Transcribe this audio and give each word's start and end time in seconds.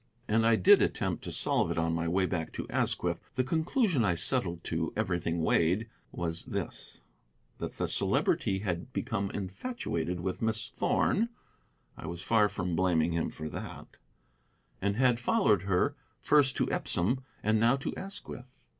And 0.27 0.47
I 0.47 0.55
did 0.55 0.81
attempt 0.81 1.23
to 1.25 1.31
solve 1.31 1.69
it 1.69 1.77
on 1.77 1.93
my 1.93 2.07
way 2.07 2.25
back 2.25 2.51
to 2.53 2.67
Asquith. 2.71 3.29
The 3.35 3.43
conclusion 3.43 4.03
I 4.03 4.15
settled 4.15 4.63
to, 4.63 4.91
everything 4.95 5.43
weighed, 5.43 5.89
was 6.11 6.45
this: 6.45 7.01
that 7.59 7.73
the 7.73 7.87
Celebrity 7.87 8.57
had 8.63 8.91
become 8.93 9.29
infatuated 9.29 10.19
with 10.19 10.41
Miss 10.41 10.69
Thorn 10.69 11.29
(I 11.95 12.07
was 12.07 12.23
far 12.23 12.49
from 12.49 12.75
blaming 12.75 13.11
him 13.11 13.29
for 13.29 13.47
that) 13.49 13.97
and 14.81 14.95
had 14.95 15.19
followed 15.19 15.61
her 15.69 15.95
first 16.19 16.57
to 16.57 16.71
Epsom 16.71 17.21
and 17.43 17.59
now 17.59 17.75
to 17.75 17.93
Asquith. 17.95 18.49